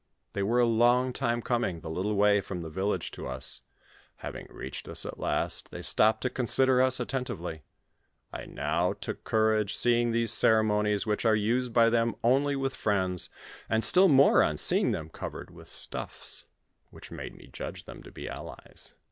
[0.33, 3.61] They were a long time coming the little way from the village to us.
[4.15, 7.61] Having reached us at last, they stopped to consider us attentively.
[8.33, 12.75] I now took courage, see ing these ceremonies, which are used by them only with
[12.75, 13.29] friends,
[13.69, 16.45] and still more on seeing them covered with stuffs,
[16.89, 18.95] which made me judge them to be allies.